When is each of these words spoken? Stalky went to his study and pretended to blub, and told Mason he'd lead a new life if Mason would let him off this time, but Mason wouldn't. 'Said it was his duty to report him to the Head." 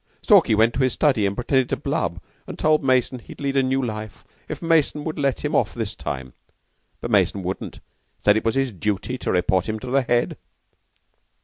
Stalky 0.23 0.55
went 0.55 0.73
to 0.73 0.79
his 0.81 0.93
study 0.93 1.27
and 1.27 1.35
pretended 1.35 1.69
to 1.69 1.75
blub, 1.77 2.19
and 2.47 2.57
told 2.57 2.83
Mason 2.83 3.19
he'd 3.19 3.39
lead 3.39 3.55
a 3.55 3.61
new 3.61 3.79
life 3.83 4.23
if 4.49 4.59
Mason 4.59 5.03
would 5.03 5.19
let 5.19 5.45
him 5.45 5.55
off 5.55 5.75
this 5.75 5.93
time, 5.95 6.33
but 7.01 7.11
Mason 7.11 7.43
wouldn't. 7.43 7.81
'Said 8.19 8.35
it 8.35 8.43
was 8.43 8.55
his 8.55 8.71
duty 8.71 9.19
to 9.19 9.31
report 9.31 9.69
him 9.69 9.77
to 9.77 9.91
the 9.91 10.01
Head." 10.01 10.37